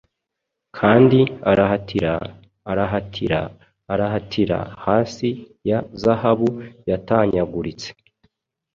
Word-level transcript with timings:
Kandi 0.77 1.19
arahatira, 1.51 2.13
arahatira, 2.71 3.39
arahatira, 3.93 4.57
Hasi 4.83 5.29
ya 5.69 5.79
zahabu 6.01 6.47
yatanyaguritse. 6.89 7.89